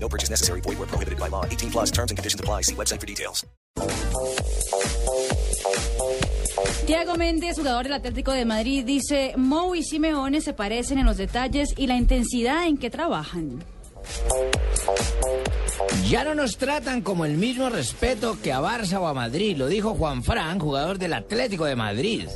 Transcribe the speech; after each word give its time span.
No 0.00 0.08
purchase 0.08 0.30
necessary. 0.30 0.60
Void 0.62 0.78
where 0.78 0.88
prohibited 0.88 1.18
by 1.18 1.28
law. 1.28 1.44
18 1.44 1.70
plus 1.70 1.90
terms 1.90 2.10
and 2.10 2.16
conditions 2.16 2.40
apply. 2.40 2.62
See 2.62 2.74
website 2.74 3.00
for 3.00 3.06
details. 3.06 3.44
Tiago 6.86 7.16
Méndez, 7.16 7.56
jugador 7.56 7.84
del 7.84 7.92
Atlético 7.92 8.32
de 8.32 8.44
Madrid, 8.46 8.84
dice, 8.84 9.34
Mou 9.36 9.74
y 9.74 9.82
Simeone 9.82 10.40
se 10.40 10.54
parecen 10.54 10.98
en 10.98 11.04
los 11.04 11.18
detalles 11.18 11.74
y 11.76 11.86
la 11.86 11.96
intensidad 11.96 12.66
en 12.66 12.78
que 12.78 12.88
trabajan. 12.88 13.62
Ya 16.08 16.24
no 16.24 16.34
nos 16.34 16.56
tratan 16.56 17.02
como 17.02 17.26
el 17.26 17.36
mismo 17.36 17.68
respeto 17.68 18.38
que 18.42 18.52
a 18.52 18.60
Barça 18.60 18.98
o 18.98 19.06
a 19.06 19.12
Madrid, 19.12 19.56
lo 19.58 19.66
dijo 19.66 19.94
Juan 19.94 20.22
Fran, 20.22 20.58
jugador 20.58 20.98
del 20.98 21.12
Atlético 21.12 21.66
de 21.66 21.76
Madrid. 21.76 22.28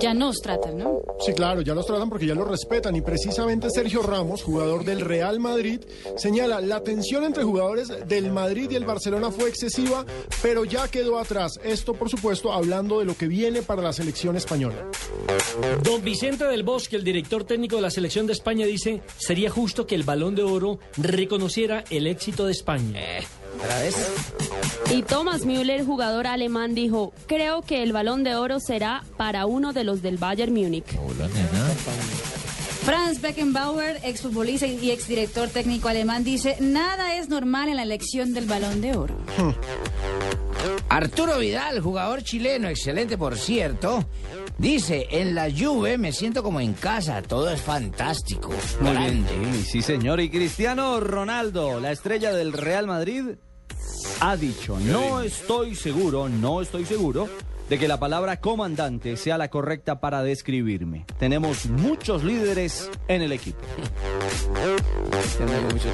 Ya 0.00 0.14
nos 0.14 0.36
tratan, 0.40 0.78
¿no? 0.78 1.00
Sí, 1.18 1.32
claro, 1.32 1.62
ya 1.62 1.74
los 1.74 1.86
tratan 1.86 2.08
porque 2.08 2.26
ya 2.26 2.34
los 2.34 2.46
respetan 2.46 2.94
y 2.94 3.00
precisamente 3.00 3.70
Sergio 3.70 4.02
Ramos, 4.02 4.42
jugador 4.42 4.84
del 4.84 5.00
Real 5.00 5.40
Madrid, 5.40 5.80
señala 6.16 6.60
la 6.60 6.82
tensión 6.82 7.24
entre 7.24 7.42
jugadores 7.42 7.88
del 8.06 8.30
Madrid 8.30 8.70
y 8.70 8.76
el 8.76 8.84
Barcelona 8.84 9.30
fue 9.30 9.48
excesiva, 9.48 10.04
pero 10.42 10.64
ya 10.64 10.88
quedó 10.88 11.18
atrás. 11.18 11.58
Esto, 11.64 11.94
por 11.94 12.10
supuesto, 12.10 12.52
hablando 12.52 13.00
de 13.00 13.06
lo 13.06 13.16
que 13.16 13.26
viene 13.26 13.62
para 13.62 13.82
la 13.82 13.92
selección 13.92 14.36
española. 14.36 14.76
Don 15.82 16.04
Vicente 16.04 16.44
del 16.44 16.62
Bosque, 16.62 16.96
el 16.96 17.04
director 17.04 17.44
técnico 17.44 17.76
de 17.76 17.82
la 17.82 17.90
selección 17.90 18.26
de 18.26 18.34
España, 18.34 18.66
dice, 18.66 19.02
sería 19.16 19.50
justo 19.50 19.86
que 19.86 19.94
el 19.94 20.04
balón 20.04 20.34
de 20.34 20.42
oro 20.42 20.78
reconociera 20.96 21.82
el 21.90 22.06
éxito 22.06 22.46
de 22.46 22.52
España. 22.52 23.00
¿Otra 23.00 23.00
vez? 23.00 23.37
Y 24.90 25.02
Thomas 25.02 25.44
Müller, 25.44 25.84
jugador 25.84 26.26
alemán, 26.26 26.74
dijo, 26.74 27.12
creo 27.26 27.62
que 27.62 27.82
el 27.82 27.92
balón 27.92 28.24
de 28.24 28.36
oro 28.36 28.60
será 28.60 29.04
para 29.16 29.46
uno 29.46 29.72
de 29.72 29.84
los 29.84 30.02
del 30.02 30.16
Bayern 30.16 30.52
Múnich. 30.54 30.86
Franz 32.84 33.20
Beckenbauer, 33.20 34.00
exfutbolista 34.02 34.66
y 34.66 34.90
exdirector 34.90 35.48
técnico 35.48 35.88
alemán, 35.88 36.24
dice, 36.24 36.56
nada 36.60 37.16
es 37.16 37.28
normal 37.28 37.68
en 37.68 37.76
la 37.76 37.82
elección 37.82 38.32
del 38.32 38.46
balón 38.46 38.80
de 38.80 38.96
oro. 38.96 39.14
Arturo 40.88 41.38
Vidal, 41.38 41.80
jugador 41.80 42.22
chileno, 42.22 42.68
excelente 42.68 43.18
por 43.18 43.36
cierto, 43.36 44.08
dice, 44.56 45.06
en 45.10 45.34
la 45.34 45.50
Juve 45.50 45.98
me 45.98 46.12
siento 46.12 46.42
como 46.42 46.60
en 46.60 46.72
casa, 46.72 47.20
todo 47.20 47.50
es 47.50 47.60
fantástico. 47.60 48.50
Muy 48.80 48.96
bien, 48.96 49.24
Grande. 49.26 49.62
Sí 49.64 49.82
señor. 49.82 50.20
Y 50.20 50.30
Cristiano 50.30 50.98
Ronaldo, 50.98 51.80
la 51.80 51.92
estrella 51.92 52.32
del 52.32 52.54
Real 52.54 52.86
Madrid, 52.86 53.34
ha 54.20 54.36
dicho, 54.36 54.78
no 54.80 55.20
estoy 55.20 55.74
seguro, 55.74 56.28
no 56.28 56.60
estoy 56.60 56.84
seguro 56.84 57.28
de 57.68 57.78
que 57.78 57.88
la 57.88 58.00
palabra 58.00 58.40
comandante 58.40 59.16
sea 59.16 59.38
la 59.38 59.48
correcta 59.48 60.00
para 60.00 60.22
describirme. 60.22 61.04
Tenemos 61.18 61.66
muchos 61.66 62.24
líderes 62.24 62.90
en 63.08 63.22
el 63.22 63.32
equipo. 63.32 63.58
Tenemos 65.38 65.74
muchos. 65.74 65.92